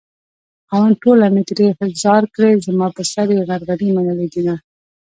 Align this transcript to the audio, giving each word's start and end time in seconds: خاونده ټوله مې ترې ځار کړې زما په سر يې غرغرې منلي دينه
خاونده 0.69 0.99
ټوله 1.03 1.25
مې 1.33 1.41
ترې 1.49 1.67
ځار 2.03 2.23
کړې 2.35 2.61
زما 2.65 2.87
په 2.95 3.01
سر 3.11 3.27
يې 3.35 3.41
غرغرې 3.49 3.89
منلي 3.95 4.27
دينه 4.33 4.55